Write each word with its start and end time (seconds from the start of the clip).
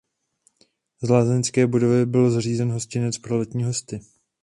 Z 1.01 1.09
lázeňské 1.09 1.67
budovy 1.67 2.05
byl 2.05 2.31
zřízen 2.31 2.71
hostinec 2.71 3.17
pro 3.17 3.37
letní 3.37 3.63
hosty. 3.63 3.99